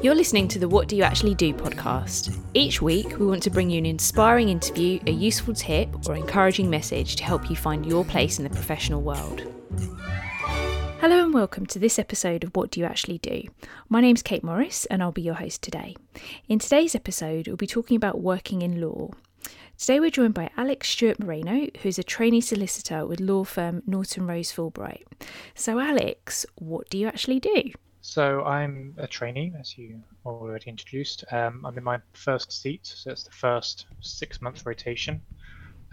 [0.00, 2.38] You're listening to the What Do You Actually Do podcast.
[2.54, 6.70] Each week, we want to bring you an inspiring interview, a useful tip, or encouraging
[6.70, 9.42] message to help you find your place in the professional world.
[11.00, 13.42] Hello and welcome to this episode of What Do You Actually Do?
[13.88, 15.96] My name's Kate Morris and I'll be your host today.
[16.48, 19.10] In today's episode, we'll be talking about working in law.
[19.76, 24.28] Today we're joined by Alex Stewart Moreno, who's a trainee solicitor with law firm Norton
[24.28, 25.02] Rose Fulbright.
[25.56, 27.72] So, Alex, what do you actually do?
[28.00, 31.24] So I'm a trainee, as you already introduced.
[31.30, 35.20] Um, I'm in my first seat, so it's the first six-month rotation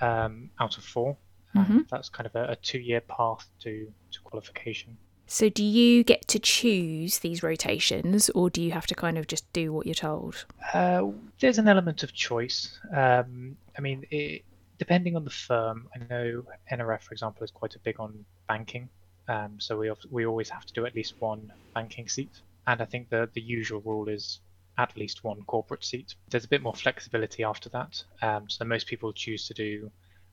[0.02, 1.18] um, out of 4
[1.56, 1.80] Mm-hmm.
[1.90, 4.98] That's kind of a, a two-year path to, to qualification.
[5.28, 9.26] So, do you get to choose these rotations or do you have to kind of
[9.26, 10.46] just do what you're told?
[10.74, 11.08] Uh,
[11.40, 12.78] there's an element of choice.
[12.96, 14.44] Um, I mean, it,
[14.78, 18.90] depending on the firm, I know NRF, for example, is quite a big on banking.
[19.28, 22.86] Um, so we we always have to do at least one banking seat, and I
[22.86, 24.40] think the the usual rule is
[24.78, 26.16] at least one corporate seat.
[26.30, 28.04] There's a bit more flexibility after that.
[28.22, 29.90] Um, so most people choose to do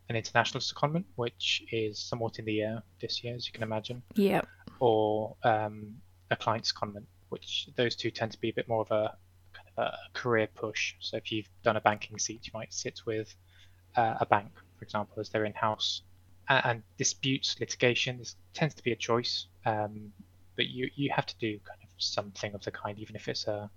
[0.08, 4.02] an international secondment, which is somewhat in the air this year, as you can imagine,
[4.16, 4.42] Yeah.
[4.80, 5.94] or um,
[6.32, 9.16] a client secondment, which those two tend to be a bit more of a
[9.52, 10.96] kind of a career push.
[10.98, 13.32] So if you've done a banking seat, you might sit with
[13.96, 16.02] uh, a bank, for example, as their in-house.
[16.52, 20.12] And, and disputes, litigation, this tends to be a choice, um,
[20.56, 23.46] but you you have to do kind of something of the kind, even if it's
[23.46, 23.70] a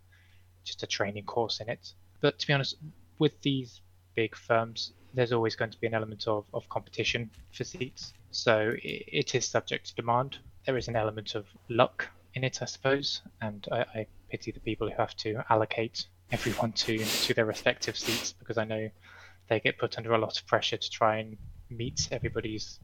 [0.65, 1.93] just a training course in it.
[2.19, 2.75] But to be honest,
[3.17, 3.81] with these
[4.15, 8.13] big firms, there's always going to be an element of, of competition for seats.
[8.31, 10.39] So it, it is subject to demand.
[10.65, 14.59] There is an element of luck in it, I suppose, and I, I pity the
[14.59, 18.89] people who have to allocate everyone to to their respective seats because I know
[19.47, 21.37] they get put under a lot of pressure to try and
[21.75, 22.79] meet everybody's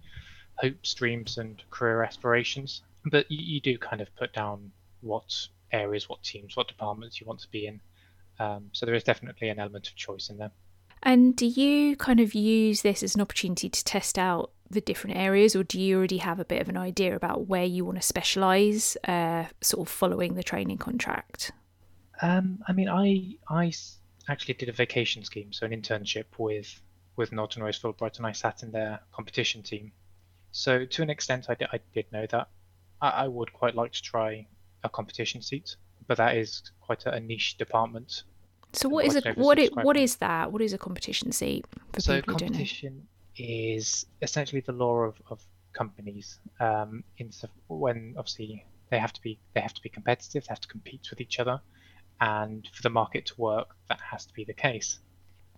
[0.56, 2.82] hopes, dreams, and career aspirations.
[3.06, 5.34] But you, you do kind of put down what
[5.72, 7.82] areas, what teams, what departments you want to be in.
[8.40, 10.52] Um, so there is definitely an element of choice in there.
[11.04, 15.18] And do you kind of use this as an opportunity to test out the different
[15.18, 17.98] areas, or do you already have a bit of an idea about where you want
[17.98, 21.52] to specialise, uh, sort of following the training contract?
[22.22, 23.74] Um, I mean, I I
[24.30, 26.82] actually did a vacation scheme, so an internship with
[27.16, 29.92] with Norton Rose Fulbright, and I sat in their competition team.
[30.52, 32.48] So to an extent, I did, I did know that.
[33.02, 34.48] I, I would quite like to try
[34.84, 35.76] a competition seat,
[36.08, 38.24] but that is quite a, a niche department.
[38.74, 39.38] So, what is it?
[39.38, 39.76] What it?
[39.76, 40.52] What is that?
[40.52, 43.08] What is a competition seat for so people who don't competition
[43.38, 45.42] is essentially the law of, of
[45.74, 46.40] companies.
[46.60, 47.32] Um, in
[47.68, 51.08] when obviously they have to be they have to be competitive, they have to compete
[51.10, 51.60] with each other,
[52.20, 55.00] and for the market to work, that has to be the case.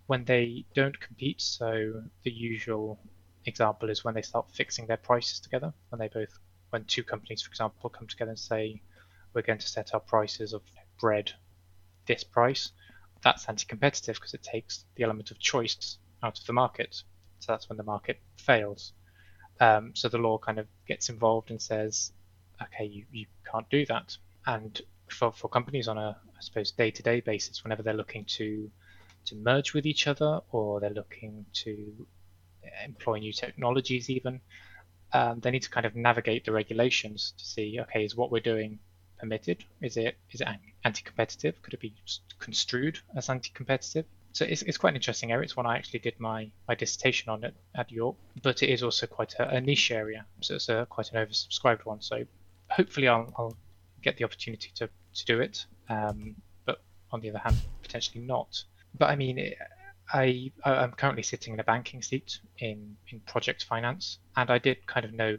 [0.06, 2.98] When they don't compete, so the usual
[3.46, 5.72] example is when they start fixing their prices together.
[5.88, 6.38] When they both,
[6.70, 8.82] when two companies, for example, come together and say,
[9.32, 10.62] we're going to set our prices of
[11.00, 11.32] bread
[12.06, 12.72] this price,
[13.22, 17.02] that's anti-competitive because it takes the element of choice out of the market.
[17.40, 18.92] So that's when the market fails.
[19.60, 22.12] Um, so the law kind of gets involved and says,
[22.62, 24.16] okay, you, you can't do that.
[24.46, 28.70] And for, for companies on a, I suppose, day-to-day basis, whenever they're looking to
[29.26, 32.06] to merge with each other or they're looking to
[32.84, 34.40] employ new technologies even,
[35.12, 38.40] um, they need to kind of navigate the regulations to see, okay, is what we're
[38.40, 38.78] doing
[39.18, 39.64] permitted?
[39.80, 40.48] Is it is it
[40.84, 41.62] anti-competitive?
[41.62, 41.94] Could it be
[42.38, 44.06] construed as anti-competitive?
[44.32, 45.44] So it's, it's quite an interesting area.
[45.44, 48.82] It's one I actually did my, my dissertation on at, at York, but it is
[48.82, 50.26] also quite a, a niche area.
[50.40, 52.02] So it's a, quite an oversubscribed one.
[52.02, 52.24] So
[52.68, 53.56] hopefully I'll, I'll
[54.02, 55.64] get the opportunity to, to do it.
[55.88, 56.34] Um,
[56.66, 56.82] but
[57.12, 58.64] on the other hand, potentially not.
[58.94, 59.58] But I mean, it,
[60.12, 64.86] I I'm currently sitting in a banking seat in in project finance, and I did
[64.86, 65.38] kind of know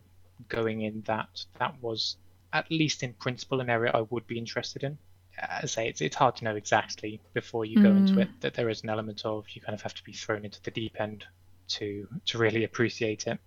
[0.50, 1.30] going in that
[1.60, 2.18] that was
[2.54, 4.98] at least in principle an area I would be interested in.
[5.38, 8.24] As I say, it's it's hard to know exactly before you go into Mm.
[8.24, 10.62] it that there is an element of you kind of have to be thrown into
[10.64, 11.26] the deep end
[11.70, 13.40] to to really appreciate it,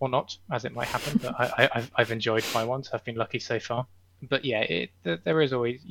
[0.00, 1.18] or not, as it might happen.
[1.22, 2.90] But I, I I've, I've enjoyed my ones.
[2.92, 3.86] I've been lucky so far.
[4.22, 5.82] But yeah, it there, is always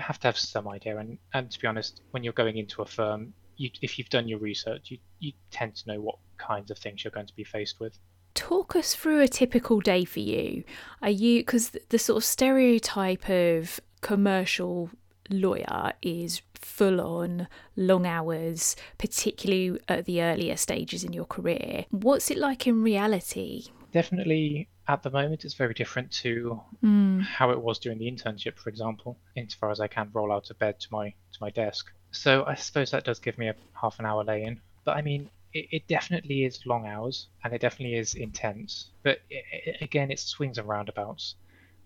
[0.00, 2.86] have to have some idea, and and to be honest, when you're going into a
[2.86, 6.78] firm, you, if you've done your research, you, you tend to know what kinds of
[6.78, 7.98] things you're going to be faced with.
[8.34, 10.64] Talk us through a typical day for you.
[11.02, 14.90] Are you because the sort of stereotype of commercial
[15.30, 21.86] lawyer is full on long hours, particularly at the earlier stages in your career.
[21.90, 23.66] What's it like in reality?
[23.92, 27.22] Definitely, at the moment, it's very different to Mm.
[27.22, 30.58] how it was during the internship, for example, insofar as I can roll out of
[30.58, 31.92] bed to my to my desk.
[32.12, 34.60] So I suppose that does give me a half an hour lay in.
[34.84, 38.90] But I mean, it, it definitely is long hours, and it definitely is intense.
[39.02, 41.34] But i i again, it swings and roundabouts.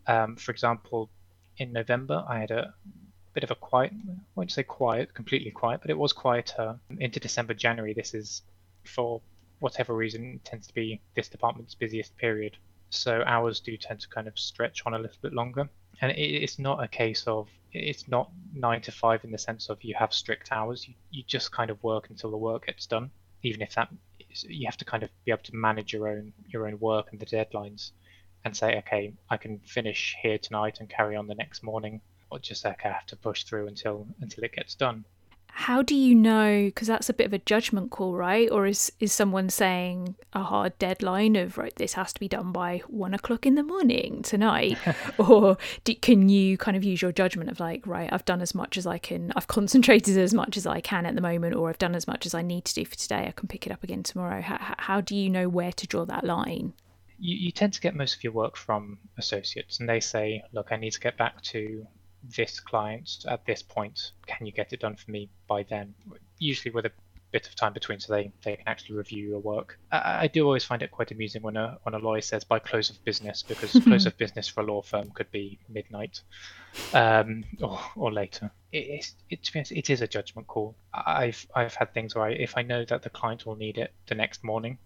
[0.06, 1.10] Um, for example,
[1.58, 2.74] in November, I had a
[3.32, 7.18] bit of a quiet, I won't say quiet, completely quiet, but it was quieter into
[7.20, 7.94] December, January.
[7.94, 8.42] This is,
[8.84, 9.22] for
[9.64, 12.54] whatever reason, it tends to be this department's busiest period.
[12.90, 15.70] So hours do tend to kind of stretch on a little bit longer.
[16.02, 19.82] And it's not a case of, it's not nine to five in the sense of
[19.82, 20.86] you have strict hours.
[20.86, 23.10] You, you just kind of work until the work gets done,
[23.42, 23.88] even if that
[24.30, 27.06] is, you have to kind of be able to manage your own your own work
[27.10, 27.92] and the deadlines
[28.44, 32.38] and say, okay, I can finish here tonight and carry on the next morning, or
[32.38, 35.06] just like I have to push through until until it gets done.
[35.56, 36.64] How do you know?
[36.64, 38.50] Because that's a bit of a judgment call, right?
[38.50, 42.50] Or is is someone saying a hard deadline of right, this has to be done
[42.50, 44.76] by one o'clock in the morning tonight,
[45.18, 48.52] or do, can you kind of use your judgment of like, right, I've done as
[48.52, 51.68] much as I can, I've concentrated as much as I can at the moment, or
[51.68, 53.26] I've done as much as I need to do for today.
[53.28, 54.40] I can pick it up again tomorrow.
[54.40, 56.72] How, how do you know where to draw that line?
[57.20, 60.72] You, you tend to get most of your work from associates, and they say, look,
[60.72, 61.86] I need to get back to
[62.36, 64.12] this client at this point.
[64.26, 65.94] Can you get it done for me by then?
[66.38, 66.92] Usually with a
[67.34, 69.76] bit of time between so they, they can actually review your work.
[69.90, 72.60] I, I do always find it quite amusing when a when a lawyer says by
[72.60, 76.20] close of business because close of business for a law firm could be midnight
[76.92, 78.52] um, or, or later.
[78.70, 80.76] It, it, it, it is a judgment call.
[80.94, 83.92] I've I've had things where I, if I know that the client will need it
[84.06, 84.78] the next morning,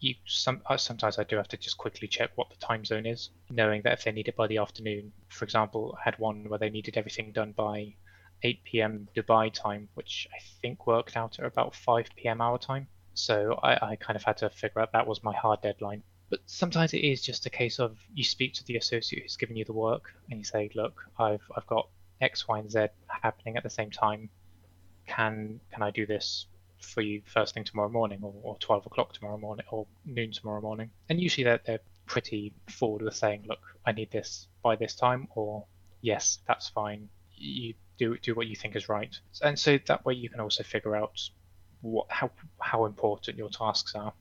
[0.00, 3.06] you some uh, sometimes I do have to just quickly check what the time zone
[3.06, 6.48] is, knowing that if they need it by the afternoon, for example, I had one
[6.48, 7.94] where they needed everything done by
[8.42, 9.08] 8 p.m.
[9.16, 12.40] Dubai time, which I think worked out at about 5 p.m.
[12.40, 12.88] our time.
[13.14, 16.02] So I, I kind of had to figure out that was my hard deadline.
[16.28, 19.56] But sometimes it is just a case of you speak to the associate who's giving
[19.56, 21.88] you the work and you say, look, I've I've got
[22.20, 24.28] X, Y, and Z happening at the same time.
[25.06, 26.46] Can can I do this
[26.86, 30.60] for you first thing tomorrow morning or, or 12 o'clock tomorrow morning or noon tomorrow
[30.60, 30.90] morning.
[31.08, 35.28] And usually they're, they're pretty forward with saying, look, I need this by this time,
[35.34, 35.64] or
[36.00, 37.08] yes, that's fine.
[37.36, 39.18] You do do what you think is right.
[39.42, 41.20] And so that way you can also figure out
[41.82, 42.30] what how
[42.60, 44.12] how important your tasks are.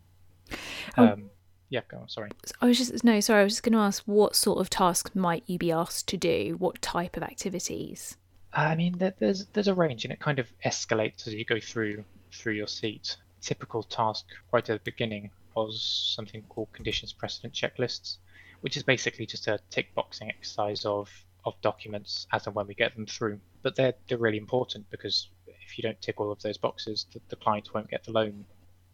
[0.97, 1.07] Oh.
[1.07, 1.29] Um,
[1.69, 2.09] yeah, go on.
[2.09, 2.29] Sorry.
[2.61, 3.41] I was just no, sorry.
[3.41, 6.17] I was just going to ask, what sort of tasks might you be asked to
[6.17, 6.55] do?
[6.59, 8.17] What type of activities?
[8.53, 12.03] I mean, there's there's a range, and it kind of escalates as you go through
[12.35, 13.17] through your seat.
[13.41, 15.81] Typical task right at the beginning was
[16.15, 18.17] something called conditions precedent checklists,
[18.61, 21.09] which is basically just a tick boxing exercise of
[21.45, 23.39] of documents as and when we get them through.
[23.61, 27.21] But they're they're really important because if you don't tick all of those boxes, the,
[27.29, 28.45] the client won't get the loan.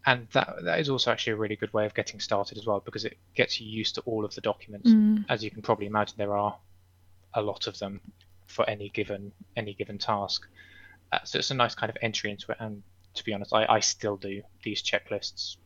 [0.04, 2.80] And that that is also actually a really good way of getting started as well
[2.80, 4.90] because it gets you used to all of the documents.
[4.90, 5.24] Mm.
[5.28, 6.56] As you can probably imagine, there are
[7.34, 8.00] a lot of them
[8.46, 10.46] for any given any given task.
[11.12, 12.82] Uh, so it's a nice kind of entry into it, and
[13.14, 15.56] to be honest, I, I still do these checklists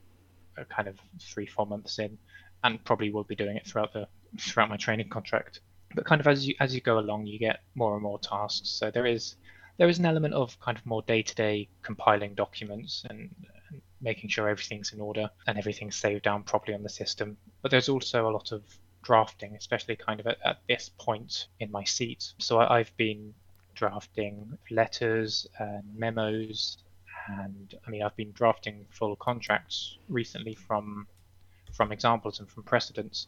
[0.64, 2.18] kind of three, four months in,
[2.64, 4.08] and probably will be doing it throughout the
[4.38, 5.60] throughout my training contract.
[5.94, 8.68] But kind of as you as you go along, you get more and more tasks.
[8.68, 9.36] So there is
[9.78, 13.30] there is an element of kind of more day-to-day compiling documents and,
[13.70, 17.36] and making sure everything's in order and everything's saved down properly on the system.
[17.60, 18.62] But there's also a lot of
[19.02, 22.32] drafting, especially kind of at, at this point in my seat.
[22.38, 23.34] So I, have been
[23.74, 26.78] drafting letters and memos
[27.26, 31.06] and I mean I've been drafting full contracts recently from
[31.72, 33.26] from examples and from precedents,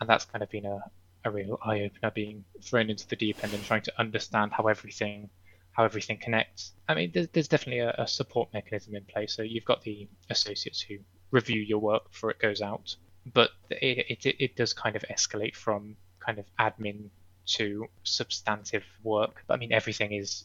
[0.00, 0.80] and that's kind of been a,
[1.24, 4.66] a real eye opener being thrown into the deep end and trying to understand how
[4.66, 5.28] everything
[5.72, 6.72] how everything connects.
[6.88, 9.34] I mean there's, there's definitely a, a support mechanism in place.
[9.34, 10.98] So you've got the associates who
[11.30, 12.96] review your work before it goes out,
[13.32, 17.10] but it, it, it does kind of escalate from kind of admin
[17.46, 19.44] to substantive work.
[19.46, 20.44] But I mean everything is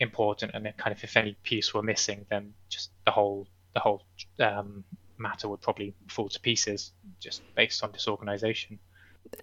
[0.00, 4.04] important, and kind of if any piece were missing, then just the whole the whole
[4.38, 4.84] um,
[5.18, 8.78] matter would probably fall to pieces just based on disorganization.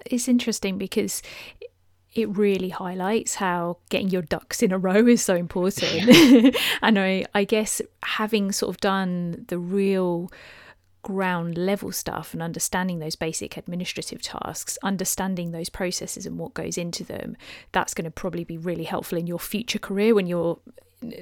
[0.06, 1.22] It's interesting because
[2.14, 6.10] it really highlights how getting your ducks in a row is so important.
[6.82, 10.30] and I, I guess having sort of done the real
[11.04, 16.78] ground level stuff and understanding those basic administrative tasks, understanding those processes and what goes
[16.78, 17.36] into them,
[17.72, 20.60] that's going to probably be really helpful in your future career when you're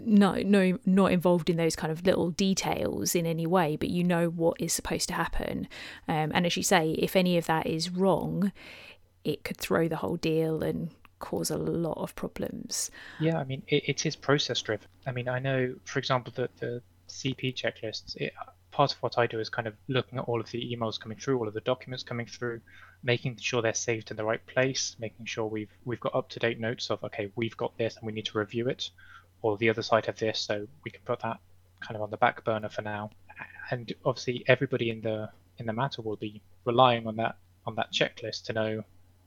[0.04, 4.04] no no not involved in those kind of little details in any way but you
[4.04, 5.68] know what is supposed to happen.
[6.08, 8.52] Um, and as you say if any of that is wrong
[9.24, 12.92] it could throw the whole deal and cause a lot of problems.
[13.22, 16.58] Yeah i mean it, it is process driven i mean i know for example that
[16.58, 18.34] the cp checklists it,
[18.80, 21.18] part of what I do is kind of looking at all of the emails coming
[21.18, 22.62] through, all of the documents coming through,
[23.04, 26.40] making sure they're saved in the right place, making sure we've we've got up to
[26.40, 28.90] date notes of okay, we've got this and we need to review it,
[29.42, 31.40] or the other side have this, so we can put that
[31.82, 33.10] kind of on the back burner for now.
[33.70, 37.36] And obviously, everybody in the in the matter will be relying on that
[37.68, 38.84] on that checklist to know,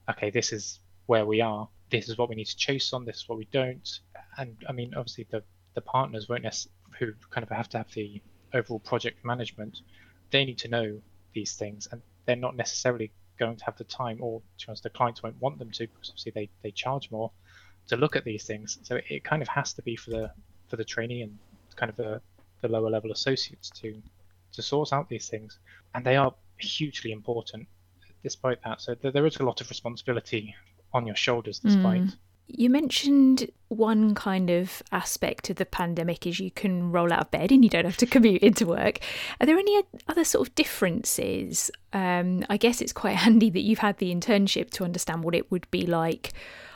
[0.08, 3.18] okay, this is where we are, this is what we need to chase on, this
[3.18, 4.00] is what we don't,
[4.38, 5.42] and I mean, obviously the
[5.74, 8.22] the partners won't necessarily who kind of have to have the
[8.54, 9.80] overall project management.
[10.30, 11.00] They need to know
[11.34, 15.22] these things, and they're not necessarily going to have the time, or chance the clients
[15.22, 17.30] won't want them to, because obviously they they charge more
[17.88, 18.78] to look at these things.
[18.82, 20.30] So it kind of has to be for the
[20.68, 21.38] for the trainee and
[21.76, 22.20] kind of the
[22.60, 24.00] the lower level associates to
[24.52, 25.58] to source out these things,
[25.94, 27.66] and they are hugely important
[28.22, 28.80] despite that.
[28.80, 30.54] So there is a lot of responsibility
[30.92, 32.02] on your shoulders despite.
[32.02, 32.16] Mm.
[32.54, 37.30] You mentioned one kind of aspect of the pandemic is you can roll out of
[37.30, 38.98] bed and you don't have to commute into work.
[39.40, 41.70] Are there any other sort of differences?
[41.94, 45.50] Um, I guess it's quite handy that you've had the internship to understand what it
[45.50, 46.32] would be like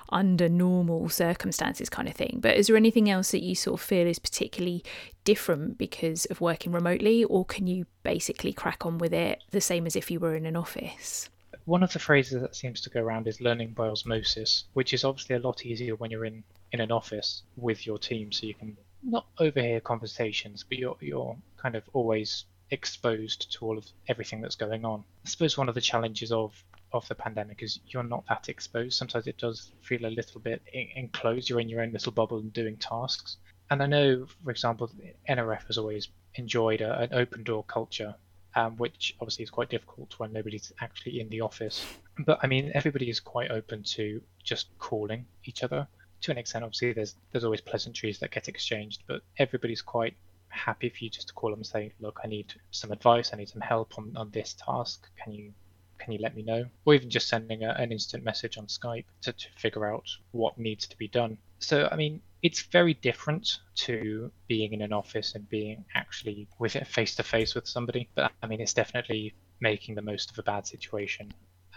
[0.08, 2.38] under normal circumstances, kind of thing.
[2.40, 4.84] But is there anything else that you sort of feel is particularly
[5.24, 9.86] different because of working remotely, or can you basically crack on with it the same
[9.86, 11.28] as if you were in an office?
[11.66, 15.02] One of the phrases that seems to go around is learning by osmosis, which is
[15.02, 18.54] obviously a lot easier when you're in, in an office with your team, so you
[18.54, 24.40] can not overhear conversations, but you're you're kind of always exposed to all of everything
[24.40, 25.04] that's going on.
[25.24, 26.54] I suppose one of the challenges of
[26.92, 28.96] of the pandemic is you're not that exposed.
[28.96, 31.48] Sometimes it does feel a little bit enclosed.
[31.48, 33.38] You're in your own little bubble and doing tasks.
[33.70, 34.88] And I know, for example,
[35.28, 38.14] NRF has always enjoyed a, an open door culture
[38.56, 41.86] um, which obviously is quite difficult when nobody's actually in the office.
[42.24, 45.86] But I mean, everybody is quite open to just calling each other.
[46.22, 50.14] To an extent, obviously, there's there's always pleasantries that get exchanged, but everybody's quite
[50.48, 53.36] happy for you just to call them and say, look, I need some advice, I
[53.36, 55.06] need some help on, on this task.
[55.22, 55.52] Can you
[55.98, 56.64] can you let me know?
[56.84, 60.58] Or even just sending a, an instant message on Skype to, to figure out what
[60.58, 61.38] needs to be done.
[61.58, 66.76] So, I mean, it's very different to being in an office and being actually with
[66.76, 68.08] it face to face with somebody.
[68.14, 71.32] But I mean, it's definitely making the most of a bad situation.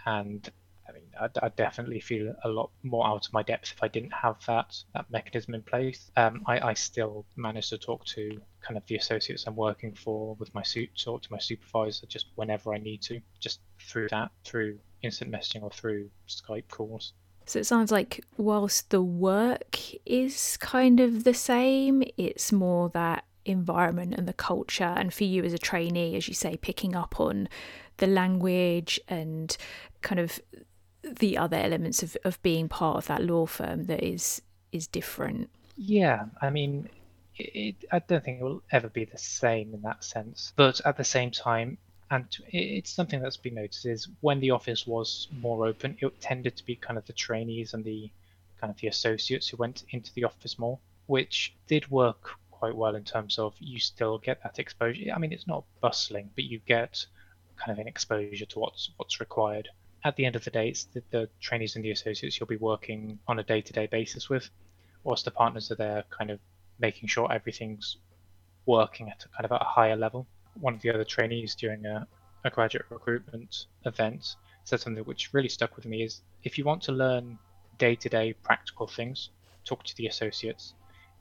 [0.06, 0.48] And
[0.90, 3.88] I mean, I, I definitely feel a lot more out of my depth if I
[3.88, 6.10] didn't have that that mechanism in place.
[6.16, 10.34] Um, I, I still manage to talk to kind of the associates I'm working for
[10.36, 14.30] with my suit, talk to my supervisor just whenever I need to, just through that,
[14.44, 17.12] through instant messaging or through Skype calls.
[17.46, 23.24] So it sounds like whilst the work is kind of the same, it's more that
[23.44, 24.94] environment and the culture.
[24.96, 27.48] And for you as a trainee, as you say, picking up on
[27.96, 29.56] the language and
[30.02, 30.40] kind of
[31.18, 35.50] the other elements of, of being part of that law firm that is is different.
[35.76, 36.88] Yeah, I mean,
[37.36, 40.52] it, I don't think it will ever be the same in that sense.
[40.56, 41.78] But at the same time,
[42.10, 46.56] and it's something that's been noticed is when the office was more open, it tended
[46.56, 48.10] to be kind of the trainees and the
[48.60, 52.94] kind of the associates who went into the office more, which did work quite well
[52.94, 55.10] in terms of you still get that exposure.
[55.14, 57.06] I mean, it's not bustling, but you get
[57.56, 59.68] kind of an exposure to what's what's required.
[60.02, 62.56] At the end of the day, it's the, the trainees and the associates you'll be
[62.56, 64.48] working on a day-to-day basis with,
[65.04, 66.40] whilst the partners are there, kind of
[66.78, 67.98] making sure everything's
[68.64, 70.26] working at a kind of a higher level.
[70.58, 72.06] One of the other trainees during a,
[72.44, 76.82] a graduate recruitment event said something which really stuck with me is if you want
[76.82, 77.38] to learn
[77.78, 79.30] day-to-day practical things
[79.64, 80.74] talk to the associates.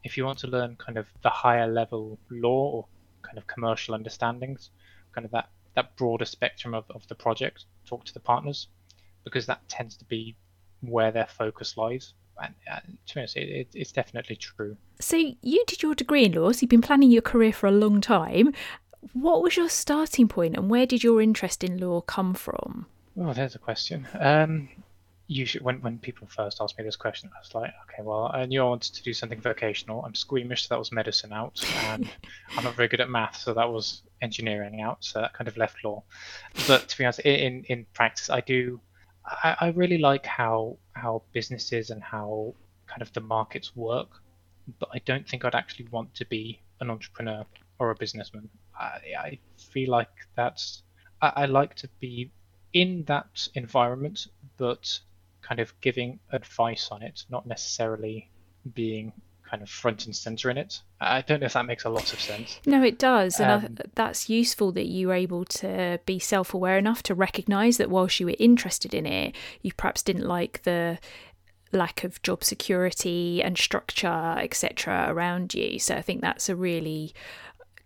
[0.04, 2.86] If you want to learn kind of the higher level law or
[3.22, 4.70] kind of commercial understandings
[5.14, 8.68] kind of that that broader spectrum of, of the project talk to the partners
[9.24, 10.36] because that tends to be
[10.82, 14.78] where their focus lies and uh, to be honest, it, it, it's definitely true.
[15.00, 17.72] So you did your degree in law, so you've been planning your career for a
[17.72, 18.54] long time,
[19.14, 22.86] what was your starting point and where did your interest in law come from?
[23.20, 24.08] Oh, there's a question.
[24.18, 24.70] Um,
[25.30, 28.46] usually, when, when people first asked me this question, I was like, okay, well, I
[28.48, 30.04] knew I wanted to do something vocational.
[30.04, 31.64] I'm squeamish, so that was medicine out.
[31.86, 32.10] And
[32.58, 34.98] I'm not very good at math, so that was engineering out.
[35.02, 36.04] So that kind of left law.
[36.68, 38.82] But to be honest, in, in practice, I do.
[39.24, 42.56] I, I really like how how businesses and how
[42.88, 44.10] kind of the markets work,
[44.80, 47.46] but I don't think I'd actually want to be an entrepreneur
[47.78, 48.50] or a businessman.
[48.80, 50.82] I, I feel like that's
[51.22, 52.32] I, I like to be
[52.74, 55.00] in that environment, but
[55.50, 58.30] kind of giving advice on it, not necessarily
[58.74, 59.12] being
[59.50, 60.82] kind of front and center in it.
[61.02, 62.60] I don't know if that makes a lot of sense.
[62.68, 63.40] No, it does.
[63.40, 67.16] And um, I, that's useful that you were able to be self aware enough to
[67.16, 71.00] recognize that whilst you were interested in it, you perhaps didn't like the
[71.72, 75.80] lack of job security and structure, etc., around you.
[75.80, 77.14] So I think that's a really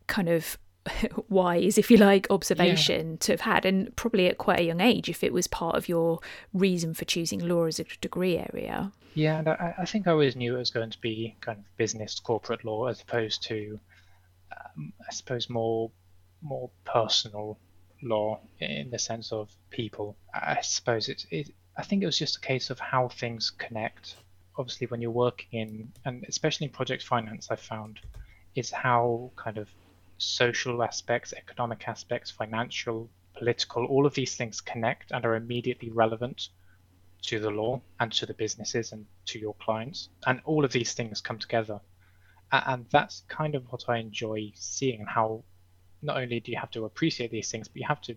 [0.07, 0.57] kind of
[1.29, 3.17] wise, if you like, observation yeah.
[3.17, 5.87] to have had, and probably at quite a young age if it was part of
[5.87, 6.19] your
[6.53, 8.91] reason for choosing law as a degree area.
[9.15, 11.77] Yeah, and I, I think I always knew it was going to be kind of
[11.77, 13.79] business, corporate law, as opposed to,
[14.51, 15.91] um, I suppose, more
[16.41, 17.57] more personal
[18.01, 20.17] law in the sense of people.
[20.33, 21.51] I suppose it's it.
[21.77, 24.15] I think it was just a case of how things connect
[24.57, 27.99] obviously when you're working in, and especially in project finance, I found
[28.55, 29.69] is how kind of
[30.23, 36.49] social aspects, economic aspects, financial, political, all of these things connect and are immediately relevant
[37.23, 40.09] to the law and to the businesses and to your clients.
[40.25, 41.79] And all of these things come together.
[42.51, 45.43] And that's kind of what I enjoy seeing and how
[46.01, 48.15] not only do you have to appreciate these things, but you have to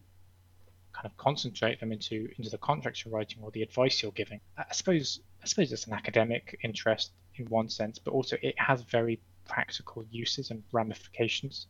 [0.93, 4.41] kind of concentrate them into into the contracts you're writing or the advice you're giving.
[4.59, 8.83] I suppose I suppose it's an academic interest in one sense, but also it has
[8.83, 11.67] very practical uses and ramifications.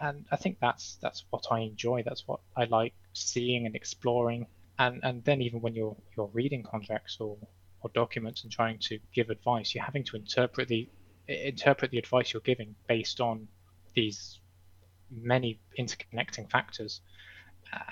[0.00, 2.02] And I think that's that's what I enjoy.
[2.04, 4.46] That's what I like seeing and exploring.
[4.78, 7.36] And and then even when you're you're reading contracts or,
[7.80, 10.88] or documents and trying to give advice, you're having to interpret the
[11.26, 13.48] interpret the advice you're giving based on
[13.94, 14.40] these
[15.10, 17.00] many interconnecting factors.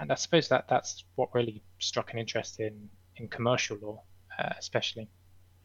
[0.00, 4.02] And I suppose that that's what really struck an interest in in commercial law,
[4.38, 5.08] uh, especially.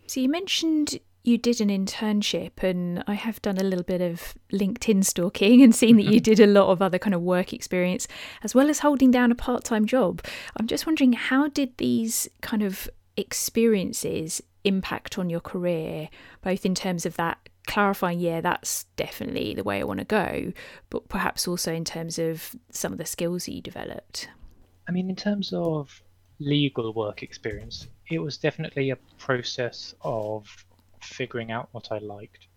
[0.07, 4.33] So you mentioned you did an internship, and I have done a little bit of
[4.51, 8.07] LinkedIn stalking and seen that you did a lot of other kind of work experience
[8.43, 10.23] as well as holding down a part time job.
[10.57, 16.09] I'm just wondering how did these kind of experiences impact on your career,
[16.41, 20.51] both in terms of that clarifying, yeah, that's definitely the way I want to go,
[20.89, 24.29] but perhaps also in terms of some of the skills that you developed?
[24.87, 26.01] I mean, in terms of
[26.39, 30.65] legal work experience, it was definitely a process of
[31.03, 32.47] figuring out what I liked.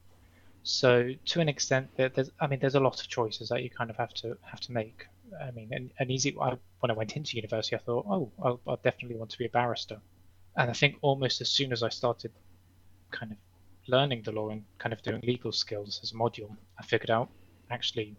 [0.63, 3.91] So to an extent, there's I mean, there's a lot of choices that you kind
[3.91, 5.07] of have to have to make.
[5.43, 8.61] I mean, an, an easy I, when I went into university, I thought, oh, I'll,
[8.67, 9.99] I'll definitely want to be a barrister,
[10.57, 12.33] and I think almost as soon as I started
[13.11, 13.39] kind of
[13.87, 17.29] learning the law and kind of doing legal skills as a module, I figured out
[17.71, 18.17] actually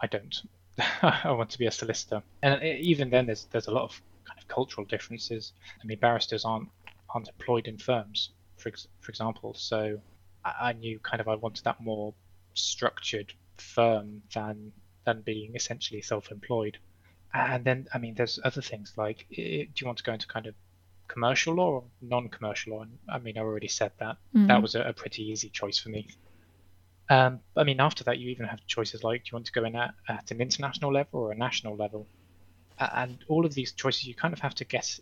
[0.00, 0.42] I don't.
[1.02, 4.02] I want to be a solicitor, and uh, even then, there's there's a lot of
[4.26, 5.54] kind of cultural differences.
[5.82, 6.68] I mean, barristers aren't
[7.08, 9.54] aren't employed in firms, for ex- for example.
[9.54, 10.00] So
[10.44, 12.14] I, I knew kind of I wanted that more
[12.54, 14.72] structured firm than
[15.04, 16.78] than being essentially self-employed.
[17.32, 20.46] And then I mean, there's other things like do you want to go into kind
[20.46, 20.54] of
[21.08, 22.82] commercial law or non-commercial law?
[22.82, 24.16] And I mean, I already said that.
[24.34, 24.46] Mm-hmm.
[24.48, 26.08] That was a, a, pretty easy choice for me.
[27.08, 29.64] Um, I mean, after that, you even have choices like do you want to go
[29.64, 32.06] in at, at an international level or a national level?
[32.78, 34.98] And all of these choices, you kind of have to get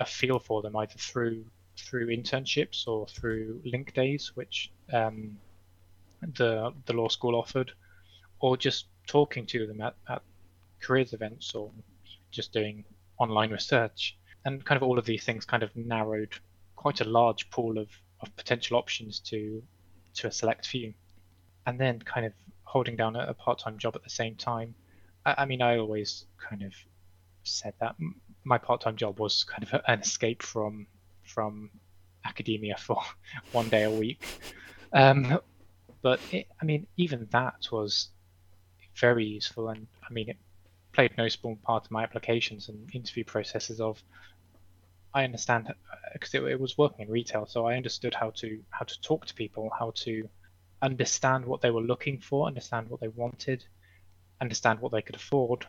[0.00, 1.44] a feel for them either through
[1.76, 5.36] through internships or through link days, which um,
[6.36, 7.72] the the law school offered,
[8.40, 10.22] or just talking to them at, at
[10.80, 11.70] careers events or
[12.30, 12.84] just doing
[13.18, 14.16] online research.
[14.44, 16.34] And kind of all of these things kind of narrowed
[16.76, 17.88] quite a large pool of,
[18.20, 19.62] of potential options to
[20.14, 20.94] to a select few.
[21.66, 22.32] And then kind of
[22.64, 24.74] holding down a, a part-time job at the same time.
[25.24, 26.72] I, I mean, I always kind of
[27.44, 27.94] said that
[28.44, 30.86] my part-time job was kind of an escape from
[31.24, 31.70] from
[32.24, 33.00] academia for
[33.52, 34.24] one day a week.
[34.92, 35.38] Um,
[36.02, 38.08] but it, I mean, even that was
[38.96, 40.36] very useful, and I mean, it
[40.92, 43.80] played no small part in my applications and interview processes.
[43.80, 44.02] Of
[45.12, 45.72] I understand
[46.12, 49.00] because uh, it, it was working in retail, so I understood how to how to
[49.00, 50.28] talk to people, how to
[50.82, 53.64] understand what they were looking for, understand what they wanted,
[54.40, 55.66] understand what they could afford,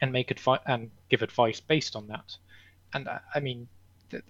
[0.00, 2.36] and make advice and give advice based on that.
[2.92, 3.68] And I, I mean,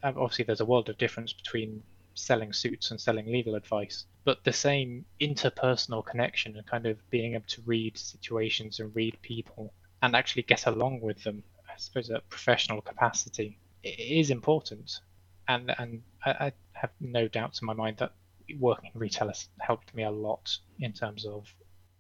[0.03, 1.83] obviously there's a world of difference between
[2.15, 7.35] selling suits and selling legal advice, but the same interpersonal connection and kind of being
[7.35, 12.11] able to read situations and read people and actually get along with them, I suppose,
[12.11, 15.01] a professional capacity is important.
[15.49, 18.13] And and I, I have no doubts in my mind that
[18.59, 21.53] working in retail has helped me a lot in terms of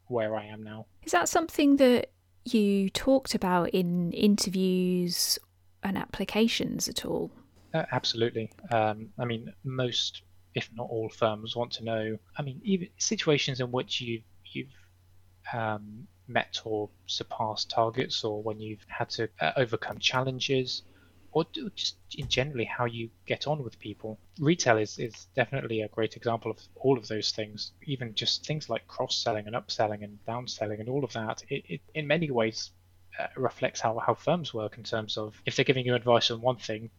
[0.06, 0.86] where I am now.
[1.04, 2.10] Is that something that
[2.44, 5.38] you talked about in interviews
[5.82, 7.30] and applications at all?
[7.72, 8.50] Uh, absolutely.
[8.70, 10.22] Um, I mean, most,
[10.54, 12.18] if not all, firms want to know.
[12.36, 14.74] I mean, even situations in which you've you've
[15.52, 20.82] um, met or surpassed targets, or when you've had to uh, overcome challenges,
[21.32, 21.44] or
[21.76, 24.18] just in generally how you get on with people.
[24.40, 27.72] Retail is, is definitely a great example of all of those things.
[27.84, 31.42] Even just things like cross selling and upselling and downselling and all of that.
[31.48, 32.70] It, it in many ways
[33.18, 36.40] uh, reflects how, how firms work in terms of if they're giving you advice on
[36.40, 36.90] one thing,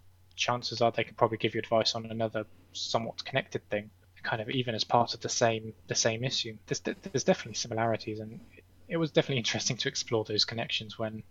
[0.41, 3.91] chances are they could probably give you advice on another somewhat connected thing,
[4.23, 6.57] kind of even as part of the same the same issue.
[6.65, 8.39] There's there's definitely similarities, and
[8.89, 11.23] it was definitely interesting to explore those connections when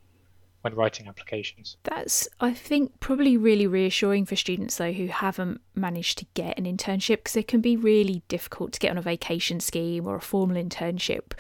[0.63, 1.77] when writing applications.
[1.85, 6.65] That's, I think, probably really reassuring for students though who haven't managed to get an
[6.65, 10.21] internship because it can be really difficult to get on a vacation scheme or a
[10.21, 11.33] formal internship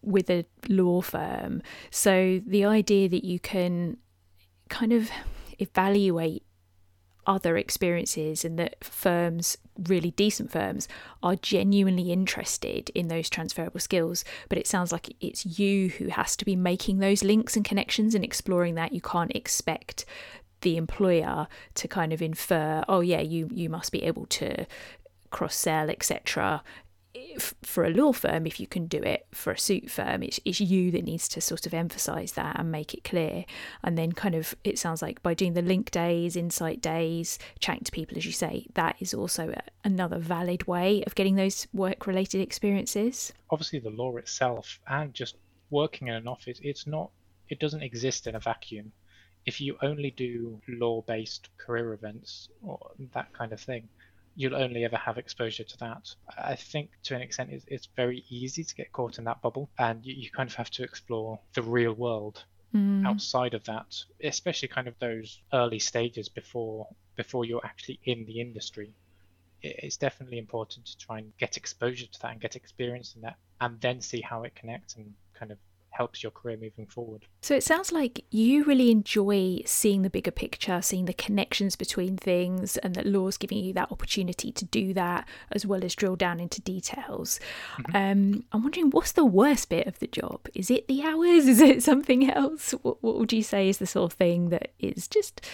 [0.00, 1.62] with a law firm.
[1.90, 3.98] So the idea that you can
[4.68, 5.10] kind of
[5.58, 6.44] evaluate
[7.26, 9.56] other experiences and that firms,
[9.88, 10.88] really decent firms,
[11.22, 14.24] are genuinely interested in those transferable skills.
[14.48, 18.14] But it sounds like it's you who has to be making those links and connections
[18.14, 18.92] and exploring that.
[18.92, 20.04] You can't expect
[20.62, 24.66] the employer to kind of infer, oh yeah, you you must be able to
[25.30, 26.62] cross sell, etc
[27.62, 30.60] for a law firm, if you can do it for a suit firm, it's, it's
[30.60, 33.44] you that needs to sort of emphasize that and make it clear.
[33.82, 37.84] And then, kind of, it sounds like by doing the link days, insight days, chatting
[37.84, 41.66] to people, as you say, that is also a, another valid way of getting those
[41.72, 43.32] work related experiences.
[43.50, 45.36] Obviously, the law itself and just
[45.70, 47.10] working in an office, it's not,
[47.48, 48.92] it doesn't exist in a vacuum.
[49.44, 52.78] If you only do law based career events or
[53.12, 53.88] that kind of thing,
[54.34, 56.14] you'll only ever have exposure to that.
[56.36, 59.68] I think to an extent it's, it's very easy to get caught in that bubble,
[59.78, 63.06] and you, you kind of have to explore the real world mm.
[63.06, 68.40] outside of that, especially kind of those early stages before before you're actually in the
[68.40, 68.94] industry.
[69.62, 73.36] It's definitely important to try and get exposure to that and get experience in that,
[73.60, 75.58] and then see how it connects and kind of
[75.92, 77.26] helps your career moving forward.
[77.40, 82.16] So it sounds like you really enjoy seeing the bigger picture, seeing the connections between
[82.16, 86.16] things, and that law's giving you that opportunity to do that as well as drill
[86.16, 87.38] down into details.
[87.78, 87.96] Mm-hmm.
[87.96, 90.48] Um, I'm wondering what's the worst bit of the job?
[90.54, 91.46] Is it the hours?
[91.52, 92.72] Is it something else?
[92.82, 95.46] What, what would you say is the sort of thing that is just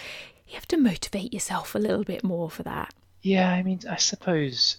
[0.46, 2.94] you have to motivate yourself a little bit more for that?
[3.22, 4.79] Yeah, I mean, I suppose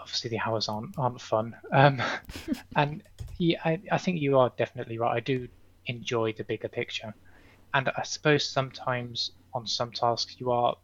[0.00, 2.02] obviously the hours aren't aren't fun, um,
[2.76, 3.02] and
[3.38, 5.16] yeah, I, I think you are definitely right.
[5.16, 5.48] I do
[5.86, 7.14] enjoy the bigger picture.
[7.74, 10.76] And I suppose sometimes on some tasks you are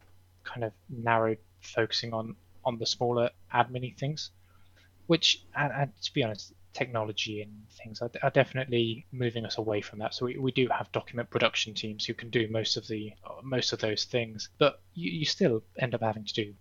[0.43, 4.31] kind of narrowed focusing on, on the smaller admin things,
[5.07, 7.51] which, and, and to be honest, technology and
[7.83, 10.13] things are, are, definitely moving us away from that.
[10.13, 13.73] So we, we do have document production teams who can do most of the most
[13.73, 16.53] of those things, but you, you still end up having to do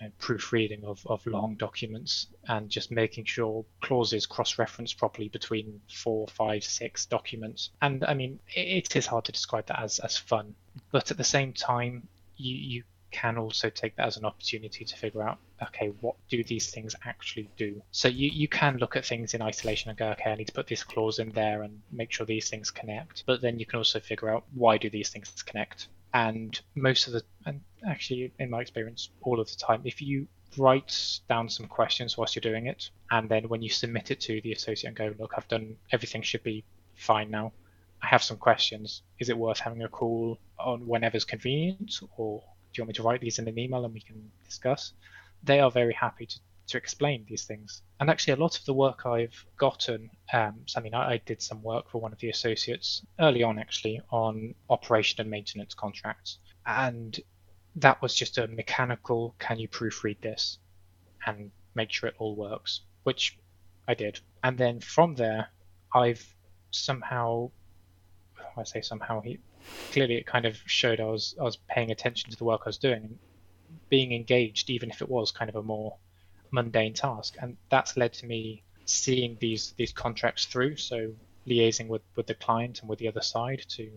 [0.00, 6.26] know, proofreading of, of long documents and just making sure clauses cross-reference properly between four,
[6.28, 7.70] five, six documents.
[7.82, 10.54] And I mean, it, it is hard to describe that as, as fun,
[10.90, 14.96] but at the same time, you, you can also take that as an opportunity to
[14.96, 17.82] figure out okay what do these things actually do?
[17.90, 20.52] So you, you can look at things in isolation and go okay i need to
[20.52, 23.24] put this clause in there and make sure these things connect.
[23.26, 25.88] But then you can also figure out why do these things connect.
[26.12, 30.26] And most of the and actually in my experience all of the time if you
[30.58, 34.40] write down some questions whilst you're doing it and then when you submit it to
[34.40, 36.64] the associate and go look i've done everything should be
[37.00, 37.52] fine now.
[38.02, 39.02] I have some questions.
[39.18, 43.02] Is it worth having a call on whenever's convenient or do you want me to
[43.02, 44.92] write these in an email and we can discuss?
[45.42, 47.82] They are very happy to, to explain these things.
[47.98, 51.42] And actually, a lot of the work I've gotten, um, I mean, I, I did
[51.42, 56.38] some work for one of the associates early on, actually, on operation and maintenance contracts.
[56.66, 57.18] And
[57.76, 60.58] that was just a mechanical, can you proofread this
[61.26, 63.38] and make sure it all works, which
[63.86, 64.20] I did.
[64.42, 65.48] And then from there,
[65.94, 66.24] I've
[66.70, 67.50] somehow,
[68.56, 69.38] I say somehow, he,
[69.92, 72.68] clearly it kind of showed I was I was paying attention to the work I
[72.68, 73.18] was doing
[73.88, 75.96] being engaged, even if it was kind of a more
[76.50, 77.36] mundane task.
[77.40, 80.76] And that's led to me seeing these these contracts through.
[80.76, 81.12] So
[81.46, 83.90] liaising with, with the client and with the other side to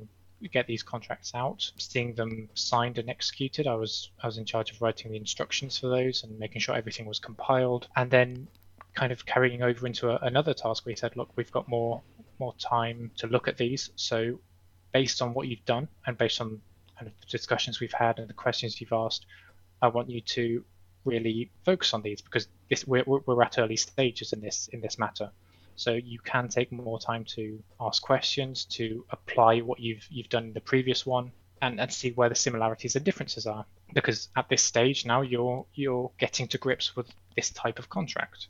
[0.52, 3.68] get these contracts out, seeing them signed and executed.
[3.68, 6.76] I was I was in charge of writing the instructions for those and making sure
[6.76, 8.48] everything was compiled, and then
[8.94, 10.86] kind of carrying over into a, another task.
[10.86, 12.02] We said, look, we've got more
[12.40, 14.40] more time to look at these, so
[14.92, 16.62] based on what you've done and based on
[16.98, 19.26] kind of the discussions we've had and the questions you've asked,
[19.84, 20.64] I want you to
[21.04, 24.98] really focus on these because this we're, we're at early stages in this in this
[24.98, 25.30] matter.
[25.76, 30.46] So you can take more time to ask questions, to apply what you've you've done
[30.46, 33.66] in the previous one, and, and see where the similarities and differences are.
[33.94, 38.48] Because at this stage now you're you're getting to grips with this type of contract,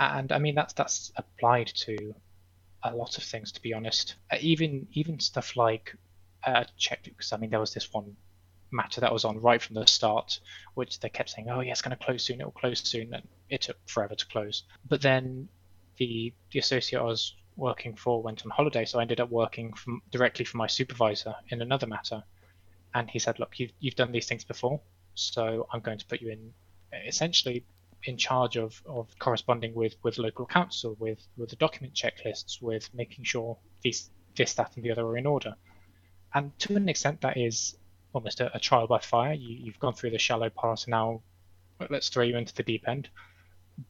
[0.00, 2.14] and I mean that's that's applied to
[2.82, 4.16] a lot of things, to be honest.
[4.32, 5.94] Uh, even even stuff like
[6.44, 8.16] uh, check, because I mean there was this one
[8.72, 10.40] matter that was on right from the start,
[10.74, 12.40] which they kept saying, "Oh yeah, it's going to close soon.
[12.40, 14.64] It will close soon," and it took forever to close.
[14.88, 15.48] But then
[15.96, 19.72] the the associate I was working for went on holiday, so I ended up working
[19.74, 22.22] from, directly for my supervisor in another matter,
[22.94, 24.80] and he said, "Look, you've you've done these things before,
[25.14, 26.52] so I'm going to put you in
[26.92, 27.64] essentially
[28.04, 32.92] in charge of, of corresponding with, with local council, with, with the document checklists, with
[32.94, 35.54] making sure these, this, that, and the other are in order.
[36.32, 37.76] And to an extent, that is
[38.12, 39.34] almost a, a trial by fire.
[39.34, 41.22] You, you've gone through the shallow part, and now
[41.88, 43.08] let's throw you into the deep end.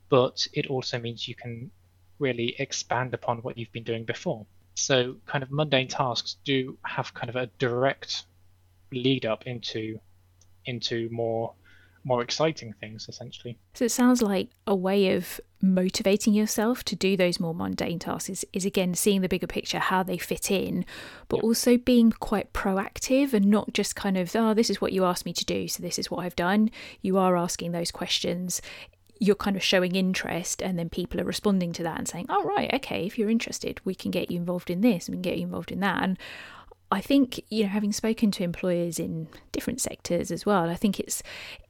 [0.09, 1.71] But it also means you can
[2.19, 4.47] really expand upon what you've been doing before.
[4.75, 8.25] So, kind of mundane tasks do have kind of a direct
[8.93, 9.99] lead up into
[10.67, 11.55] into more
[12.05, 13.59] more exciting things essentially.
[13.75, 18.31] So it sounds like a way of motivating yourself to do those more mundane tasks
[18.31, 20.85] is, is again seeing the bigger picture, how they fit in,
[21.29, 21.45] but yep.
[21.45, 25.27] also being quite proactive and not just kind of, oh, this is what you asked
[25.27, 26.71] me to do, so this is what I've done.
[27.03, 28.63] You are asking those questions
[29.23, 32.43] you're kind of showing interest and then people are responding to that and saying oh
[32.43, 35.31] right okay if you're interested we can get you involved in this and we can
[35.31, 36.19] get you involved in that and
[36.91, 40.99] I think you know having spoken to employers in different sectors as well I think
[40.99, 41.23] it's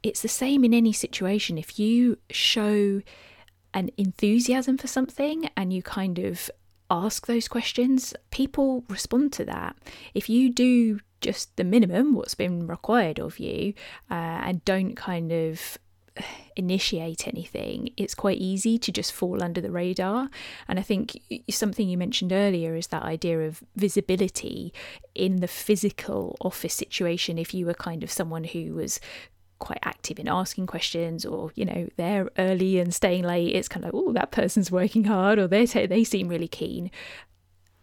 [0.03, 1.57] it's the same in any situation.
[1.57, 3.01] If you show
[3.73, 6.49] an enthusiasm for something and you kind of
[6.89, 9.75] ask those questions people respond to that.
[10.13, 13.73] If you do just the minimum what's been required of you
[14.09, 15.77] uh, and don't kind of
[16.55, 20.29] initiate anything, it's quite easy to just fall under the radar.
[20.67, 21.19] And I think
[21.49, 24.73] something you mentioned earlier is that idea of visibility
[25.15, 27.37] in the physical office situation.
[27.37, 28.99] If you were kind of someone who was
[29.59, 33.85] quite active in asking questions or you know they're early and staying late it's kind
[33.85, 36.89] of like oh that person's working hard or they they seem really keen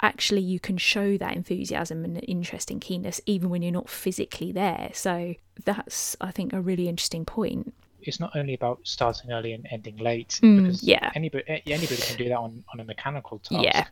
[0.02, 4.50] actually you can show that enthusiasm and interest and keenness even when you're not physically
[4.50, 7.72] there so that's i think a really interesting point
[8.08, 11.12] it's not only about starting early and ending late mm, because yeah.
[11.14, 13.62] anybody anybody can do that on, on a mechanical task.
[13.62, 13.86] Yeah.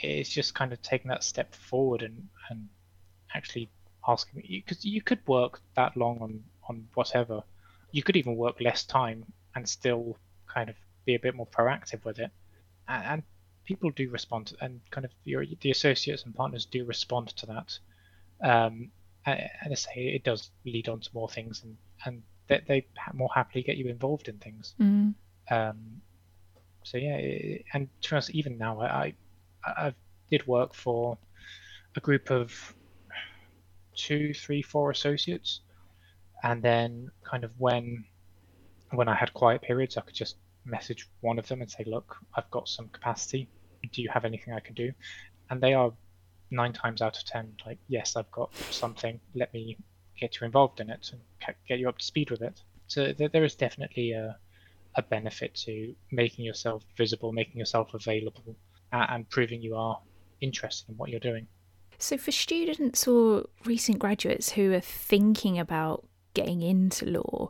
[0.00, 2.68] It's just kind of taking that step forward and, and
[3.32, 3.70] actually
[4.08, 7.44] asking because you, you could work that long on, on whatever.
[7.92, 10.18] You could even work less time and still
[10.52, 12.32] kind of be a bit more proactive with it.
[12.88, 13.22] And, and
[13.64, 17.46] people do respond to, and kind of your the associates and partners do respond to
[17.46, 17.78] that.
[18.42, 18.90] Um,
[19.24, 22.86] and, and I say it does lead on to more things and, and that they
[23.12, 24.74] more happily get you involved in things.
[24.80, 25.14] Mm.
[25.50, 26.02] Um,
[26.82, 27.16] so yeah,
[27.72, 29.14] and to be honest, even now, I, I
[29.66, 29.94] I
[30.30, 31.18] did work for
[31.96, 32.74] a group of
[33.96, 35.60] two, three, four associates,
[36.42, 38.04] and then kind of when
[38.90, 42.16] when I had quiet periods, I could just message one of them and say, "Look,
[42.34, 43.48] I've got some capacity.
[43.92, 44.92] Do you have anything I can do?"
[45.50, 45.92] And they are
[46.50, 49.20] nine times out of ten like, "Yes, I've got something.
[49.34, 49.78] Let me
[50.18, 51.20] get you involved in it and
[51.68, 52.60] get you up to speed with it.
[52.86, 54.36] So there is definitely a,
[54.96, 58.56] a benefit to making yourself visible, making yourself available,
[58.92, 59.98] and proving you are
[60.40, 61.46] interested in what you're doing.
[61.98, 67.48] So, for students or recent graduates who are thinking about getting into law,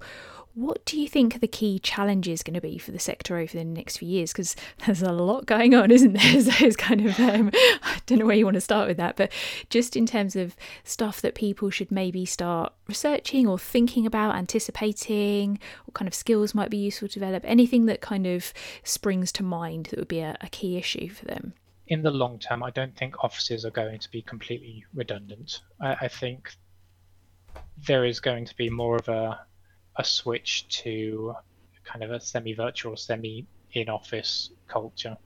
[0.54, 3.64] what do you think the key challenges going to be for the sector over the
[3.64, 4.32] next few years?
[4.32, 4.54] Because
[4.86, 6.22] there's a lot going on, isn't there?
[6.44, 9.16] So it's kind of, um, I don't know where you want to start with that,
[9.16, 9.32] but
[9.68, 15.58] just in terms of stuff that people should maybe start researching or thinking about, anticipating,
[15.86, 18.52] what kind of skills might be useful to develop, anything that kind of
[18.84, 21.54] springs to mind that would be a, a key issue for them?
[21.88, 25.62] In the long term, I don't think offices are going to be completely redundant.
[25.80, 26.54] I, I think
[27.86, 29.40] there is going to be more of a
[29.96, 31.34] a switch to
[31.84, 35.16] kind of a semi-virtual, semi-in-office culture.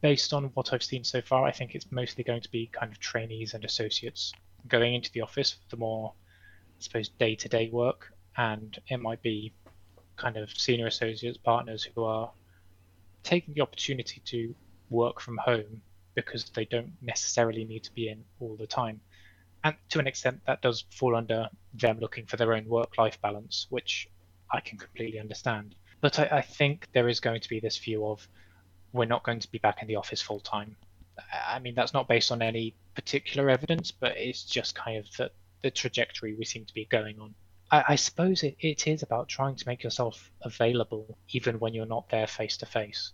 [0.00, 2.92] Based on what I've seen so far, I think it's mostly going to be kind
[2.92, 4.32] of trainees and associates
[4.68, 6.12] going into the office for the more,
[6.78, 9.52] I suppose, day-to-day work, and it might be
[10.16, 12.30] kind of senior associates, partners who are
[13.22, 14.54] taking the opportunity to
[14.90, 15.80] work from home
[16.14, 19.00] because they don't necessarily need to be in all the time
[19.64, 23.66] and to an extent that does fall under them looking for their own work-life balance,
[23.70, 24.08] which
[24.52, 25.74] I can completely understand.
[26.00, 28.28] But I, I think there is going to be this view of
[28.92, 30.76] we're not going to be back in the office full time.
[31.48, 35.30] I mean, that's not based on any particular evidence, but it's just kind of the,
[35.62, 37.34] the trajectory we seem to be going on.
[37.70, 41.86] I, I suppose it, it is about trying to make yourself available even when you're
[41.86, 43.12] not there face to face.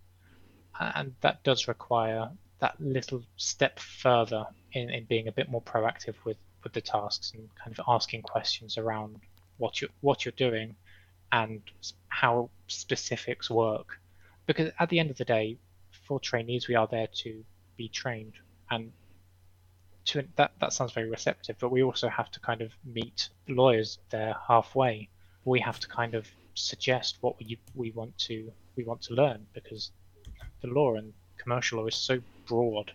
[0.79, 6.15] And that does require that little step further in, in being a bit more proactive
[6.25, 9.17] with, with the tasks and kind of asking questions around
[9.59, 10.75] what you what you're doing
[11.33, 11.63] and
[12.09, 13.99] how specifics work.
[14.47, 15.59] Because at the end of the day,
[16.07, 17.45] for trainees, we are there to
[17.77, 18.35] be trained,
[18.71, 18.93] and
[20.07, 21.57] to that that sounds very receptive.
[21.59, 25.09] But we also have to kind of meet lawyers there halfway.
[25.45, 29.47] We have to kind of suggest what we we want to we want to learn
[29.53, 29.93] because
[30.63, 32.21] the law and commercial law is so
[32.51, 32.93] broad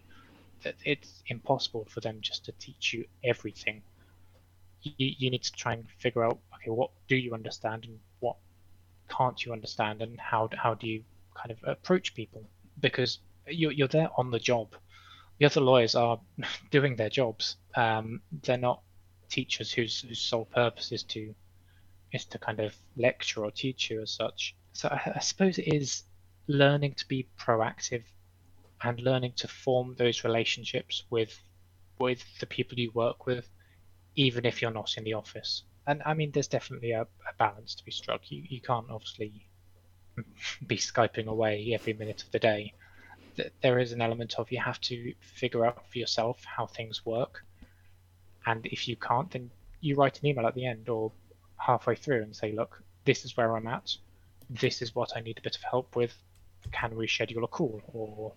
[0.63, 3.81] that it's impossible for them just to teach you everything.
[4.81, 8.35] You, you need to try and figure out okay what do you understand and what
[9.09, 12.43] can't you understand and how how do you kind of approach people
[12.79, 14.67] because you're you're there on the job.
[15.39, 16.19] The other lawyers are
[16.71, 17.57] doing their jobs.
[17.75, 18.81] Um, they're not
[19.29, 21.33] teachers whose whose sole purpose is to
[22.11, 24.55] is to kind of lecture or teach you as such.
[24.73, 26.03] So I, I suppose it is
[26.47, 28.03] learning to be proactive
[28.83, 31.39] and learning to form those relationships with
[31.97, 33.47] with the people you work with,
[34.15, 35.63] even if you're not in the office.
[35.87, 38.31] and I mean, there's definitely a, a balance to be struck.
[38.31, 39.47] You you can't obviously
[40.67, 42.73] be skyping away every minute of the day.
[43.61, 47.43] There is an element of you have to figure out for yourself how things work,
[48.45, 51.11] and if you can't, then you write an email at the end or
[51.57, 53.95] halfway through and say, look, this is where I'm at.
[54.49, 56.13] This is what I need a bit of help with.
[56.71, 58.33] Can we schedule a call or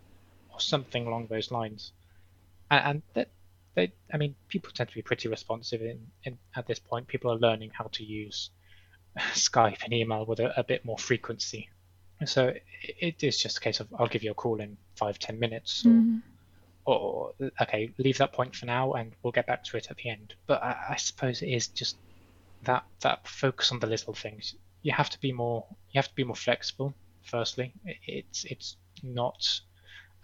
[0.59, 1.93] or something along those lines?
[2.71, 3.29] And, and that
[3.75, 7.07] they, I mean, people tend to be pretty responsive in, in at this point.
[7.07, 8.51] People are learning how to use
[9.19, 11.69] Skype and email with a, a bit more frequency.
[12.25, 12.63] So it,
[13.01, 15.85] it is just a case of I'll give you a call in five ten minutes,
[15.85, 16.23] Mm.
[16.85, 16.97] or,
[17.41, 20.11] or okay, leave that point for now, and we'll get back to it at the
[20.11, 20.35] end.
[20.49, 21.97] But I, I suppose it is just
[22.65, 24.55] that that focus on the little things.
[24.83, 25.65] You have to be more.
[25.93, 26.93] You have to be more flexible.
[27.23, 29.61] Firstly, It- it's it's not.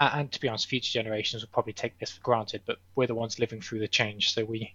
[0.00, 3.14] And to be honest, future generations will probably take this for granted, but we're the
[3.14, 4.74] ones living through the change, so we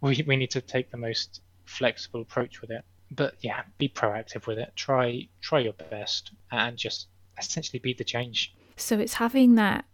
[0.00, 2.84] we, we need to take the most flexible approach with it.
[3.10, 4.72] But yeah, be proactive with it.
[4.74, 8.54] Try try your best, and just essentially be the change.
[8.76, 9.84] So it's having that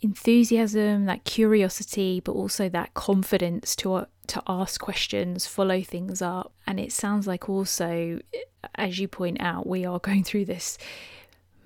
[0.00, 6.52] enthusiasm, that curiosity, but also that confidence to to ask questions, follow things up.
[6.66, 8.20] And it sounds like also,
[8.74, 10.78] as you point out, we are going through this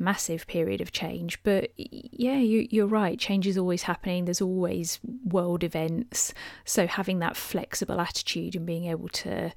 [0.00, 1.40] massive period of change.
[1.42, 3.18] But yeah, you, you're right.
[3.18, 4.24] Change is always happening.
[4.24, 6.32] There's always world events.
[6.64, 9.52] So having that flexible attitude and being able to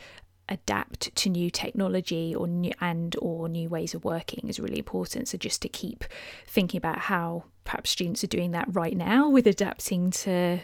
[0.50, 5.26] adapt to new technology or new and or new ways of working is really important
[5.30, 6.04] so just to keep
[6.46, 10.60] thinking about how perhaps students are doing that right now with adapting to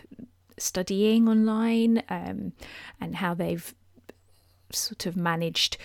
[0.57, 2.51] studying online um,
[2.99, 3.73] and how they've
[4.71, 5.77] sort of managed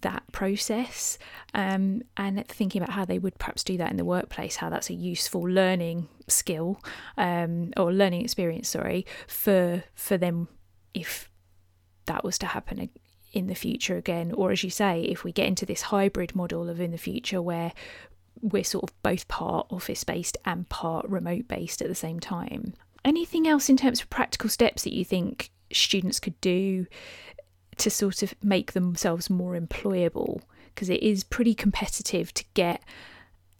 [0.00, 1.18] that process
[1.54, 4.90] um, and thinking about how they would perhaps do that in the workplace how that's
[4.90, 6.80] a useful learning skill
[7.16, 10.48] um, or learning experience sorry for for them
[10.94, 11.30] if
[12.06, 12.90] that was to happen
[13.34, 14.32] in the future again.
[14.32, 17.42] Or as you say if we get into this hybrid model of in the future
[17.42, 17.72] where
[18.40, 22.74] we're sort of both part office based and part remote based at the same time.
[23.04, 26.86] Anything else in terms of practical steps that you think students could do
[27.78, 30.42] to sort of make themselves more employable
[30.74, 32.82] because it is pretty competitive to get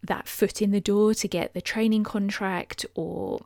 [0.02, 3.40] that foot in the door to get the training contract or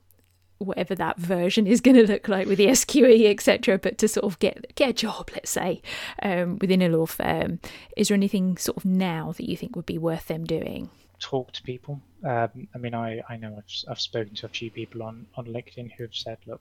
[0.59, 3.79] whatever that version is going to look like with the SQE, etc.
[3.79, 5.83] But to sort of get get a job, let's say,
[6.23, 7.61] um, within a law firm,
[7.97, 10.91] is there anything sort of now that you think would be worth them doing?
[11.21, 12.01] Talk to people.
[12.25, 15.47] Um, I mean, I, I know I've, I've spoken to a few people on, on
[15.47, 16.61] LinkedIn who have said, look,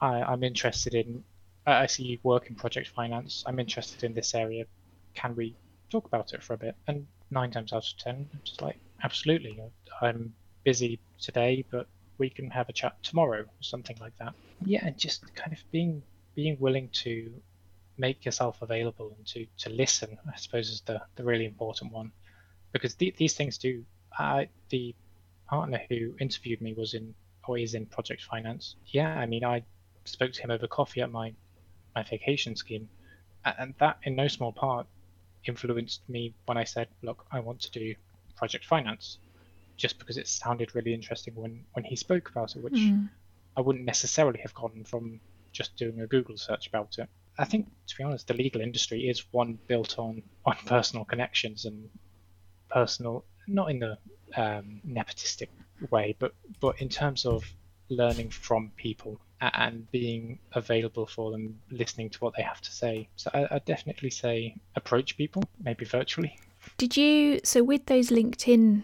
[0.00, 1.24] I, I'm interested in,
[1.66, 3.42] I see you work in project finance.
[3.46, 4.64] I'm interested in this area.
[5.14, 5.56] Can we
[5.90, 6.74] talk about it for a bit?
[6.86, 9.58] And nine times out of ten, I'm just like, absolutely.
[10.02, 11.86] I'm busy today, but
[12.18, 15.58] we can have a chat tomorrow or something like that yeah and just kind of
[15.72, 16.02] being
[16.34, 17.32] being willing to
[17.98, 22.10] make yourself available and to to listen i suppose is the the really important one
[22.72, 23.84] because th- these things do
[24.18, 24.94] uh, the
[25.48, 27.14] partner who interviewed me was in
[27.46, 29.62] or is in project finance yeah i mean i
[30.04, 31.32] spoke to him over coffee at my
[31.94, 32.88] my vacation scheme
[33.44, 34.86] and that in no small part
[35.46, 37.94] influenced me when i said look i want to do
[38.36, 39.18] project finance
[39.76, 43.08] just because it sounded really interesting when when he spoke about it, which Mm.
[43.56, 45.20] I wouldn't necessarily have gotten from
[45.52, 47.08] just doing a Google search about it.
[47.38, 51.64] I think, to be honest, the legal industry is one built on on personal connections
[51.64, 51.88] and
[52.68, 53.98] personal, not in the
[54.36, 55.48] um, nepotistic
[55.90, 57.44] way, but but in terms of
[57.88, 59.20] learning from people
[59.54, 63.08] and being available for them, listening to what they have to say.
[63.16, 66.38] So I, I definitely say approach people, maybe virtually.
[66.78, 68.82] Did you so with those LinkedIn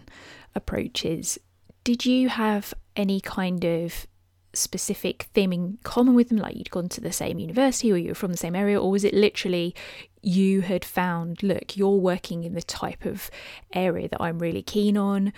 [0.55, 1.39] approaches,
[1.83, 4.07] did you have any kind of
[4.53, 8.09] specific theme in common with them like you'd gone to the same university or you
[8.09, 9.73] were from the same area or was it literally
[10.21, 13.31] you had found look you're working in the type of
[13.71, 15.31] area that I'm really keen on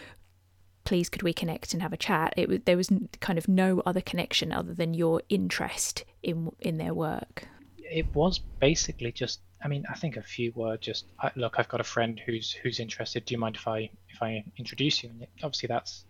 [0.83, 2.33] please could we connect and have a chat?
[2.37, 6.77] It was there was kind of no other connection other than your interest in in
[6.77, 7.47] their work.
[7.77, 11.05] It was basically just i mean i think a few were just
[11.35, 13.25] look i've got a friend who's who's interested.
[13.25, 15.09] Do you mind if i if i introduce you?
[15.09, 16.05] And obviously that's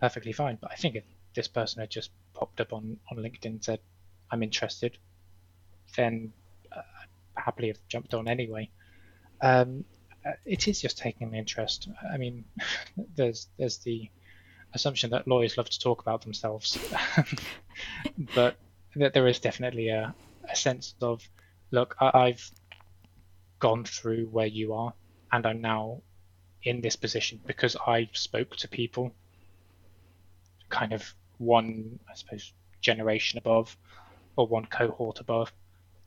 [0.00, 0.58] perfectly fine.
[0.60, 3.80] But i think if this person had just popped up on on linkedin and said
[4.30, 4.96] i'm interested
[5.96, 6.32] then
[6.72, 8.70] uh, I'd happily have jumped on anyway.
[9.40, 9.84] Um,
[10.26, 12.44] Uh, it is just taking an interest i mean
[13.16, 14.10] there's there's the
[14.72, 16.78] assumption that lawyers love to talk about themselves
[18.34, 18.56] but
[18.96, 20.14] that there is definitely a,
[20.50, 21.22] a sense of
[21.70, 22.50] look I, i've
[23.58, 24.92] gone through where you are
[25.30, 26.00] and i'm now
[26.62, 29.12] in this position because i spoke to people
[30.70, 33.76] kind of one i suppose generation above
[34.36, 35.52] or one cohort above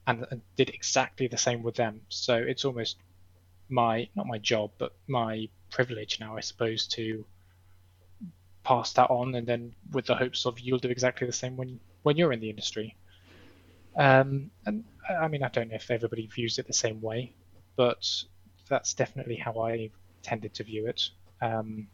[0.05, 2.01] and, and did exactly the same with them.
[2.09, 2.97] So it's almost
[3.69, 7.25] my not my job, but my privilege now, I suppose, to
[8.63, 11.79] pass that on, and then with the hopes of you'll do exactly the same when
[12.03, 12.95] when you're in the industry.
[13.97, 17.33] Um, and I mean, I don't know if everybody views it the same way,
[17.75, 18.05] but
[18.69, 19.89] that's definitely how I
[20.21, 21.09] tended to view it.
[21.41, 21.87] Um,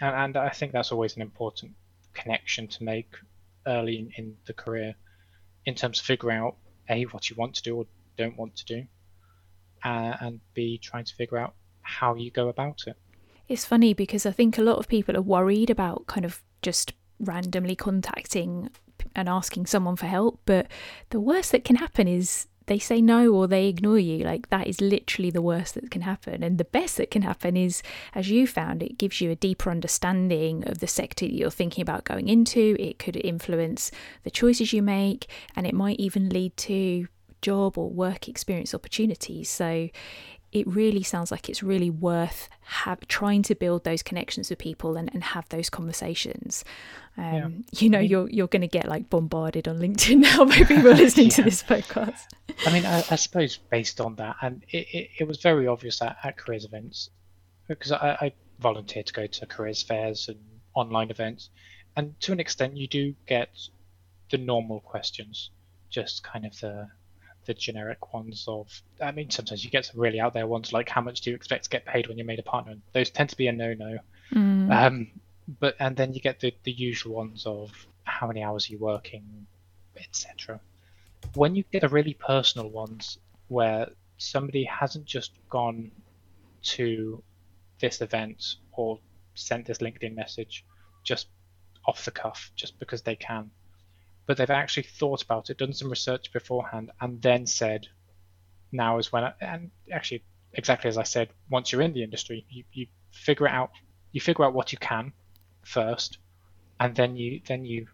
[0.00, 1.72] and, and, I think that's always an important
[2.12, 3.14] connection to make
[3.66, 4.94] early in, in the career
[5.66, 6.56] in terms of figuring out
[6.88, 7.86] a what you want to do or
[8.16, 8.86] don't want to do,
[9.84, 12.96] uh, and b trying to figure out how you go about it.
[13.48, 16.92] It's funny because I think a lot of people are worried about kind of just
[17.18, 18.70] randomly contacting
[19.14, 20.68] and asking someone for help, but
[21.10, 24.24] the worst that can happen is they say no or they ignore you.
[24.24, 26.42] Like that is literally the worst that can happen.
[26.42, 27.82] And the best that can happen is,
[28.14, 31.82] as you found, it gives you a deeper understanding of the sector that you're thinking
[31.82, 32.76] about going into.
[32.78, 33.90] It could influence
[34.22, 35.26] the choices you make,
[35.56, 37.08] and it might even lead to
[37.42, 39.50] job or work experience opportunities.
[39.50, 39.90] So
[40.52, 44.96] it really sounds like it's really worth have, trying to build those connections with people
[44.96, 46.62] and, and have those conversations.
[47.16, 47.80] Um, yeah.
[47.80, 50.62] You know, I mean, you're you're going to get like bombarded on LinkedIn now by
[50.62, 51.36] people listening yeah.
[51.36, 52.26] to this podcast.
[52.66, 56.02] I mean, I, I, suppose based on that, and it, it, it was very obvious
[56.02, 57.10] at, at careers events
[57.66, 60.38] because I, I volunteered to go to careers fairs and
[60.74, 61.48] online events,
[61.96, 63.50] and to an extent, you do get
[64.30, 65.50] the normal questions,
[65.90, 66.88] just kind of the
[67.44, 68.68] the generic ones of
[69.00, 71.36] I mean sometimes you get some really out there ones like how much do you
[71.36, 72.74] expect to get paid when you're made a partner?
[72.92, 73.98] Those tend to be a no no.
[74.32, 74.72] Mm.
[74.72, 75.10] Um,
[75.60, 77.70] but and then you get the, the usual ones of
[78.04, 79.46] how many hours are you working,
[79.96, 80.60] etc.
[81.34, 83.18] When you get the really personal ones
[83.48, 83.88] where
[84.18, 85.90] somebody hasn't just gone
[86.62, 87.22] to
[87.80, 88.98] this event or
[89.34, 90.64] sent this LinkedIn message
[91.02, 91.26] just
[91.86, 93.50] off the cuff, just because they can
[94.26, 97.88] but they've actually thought about it, done some research beforehand, and then said,
[98.70, 100.22] now is when, I, and actually
[100.54, 103.70] exactly as I said, once you're in the industry, you, you figure out,
[104.12, 105.12] you figure out what you can
[105.62, 106.18] first,
[106.80, 107.86] and then you then you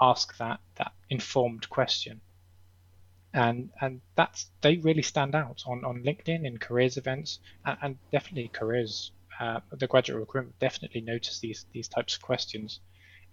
[0.00, 2.20] ask that that informed question.
[3.34, 7.98] And and that's they really stand out on, on LinkedIn in careers events and, and
[8.12, 9.12] definitely careers.
[9.40, 12.80] Uh, the graduate recruitment definitely notice these these types of questions,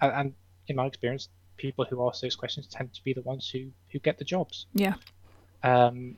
[0.02, 0.34] and, and
[0.68, 3.99] in my experience, people who ask those questions tend to be the ones who who
[3.99, 4.66] get the jobs.
[4.74, 4.95] Yeah.
[5.64, 6.16] Um,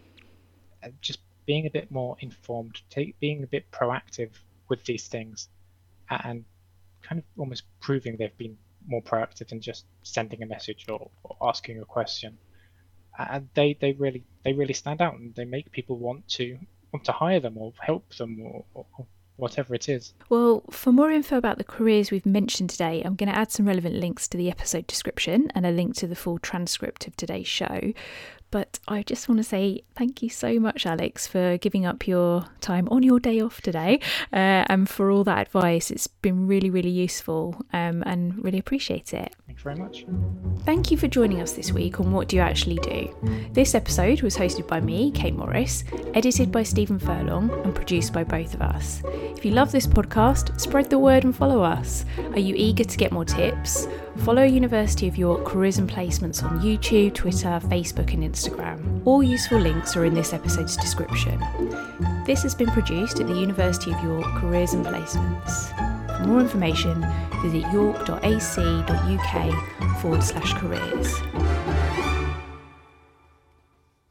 [1.02, 4.32] just being a bit more informed, take, being a bit proactive
[4.70, 5.50] with these things,
[6.10, 6.44] and
[7.02, 11.50] kind of almost proving they've been more proactive than just sending a message or, or
[11.50, 12.38] asking a question.
[13.18, 16.60] And they, they really they really stand out and they make people want to
[16.94, 18.86] want to hire them or help them or, or,
[19.38, 20.14] whatever it is.
[20.30, 23.68] Well, for more info about the careers we've mentioned today, I'm going to add some
[23.68, 27.48] relevant links to the episode description and a link to the full transcript of today's
[27.48, 27.94] show.
[28.58, 32.46] But I just want to say thank you so much, Alex, for giving up your
[32.60, 34.00] time on your day off today
[34.34, 35.92] uh, and for all that advice.
[35.92, 39.36] It's been really, really useful um, and really appreciate it.
[39.46, 40.08] Thanks very much.
[40.66, 43.16] Thank you for joining us this week on What Do You Actually Do?
[43.52, 45.84] This episode was hosted by me, Kate Morris,
[46.16, 49.04] edited by Stephen Furlong, and produced by both of us.
[49.06, 52.06] If you love this podcast, spread the word and follow us.
[52.32, 53.88] Are you eager to get more tips?
[54.20, 59.02] Follow University of York careers and placements on YouTube, Twitter, Facebook, and Instagram.
[59.06, 61.40] All useful links are in this episode's description.
[62.26, 66.18] This has been produced at the University of York Careers and Placements.
[66.18, 67.06] For more information,
[67.42, 69.32] visit york.ac.uk
[70.02, 71.14] forward slash careers.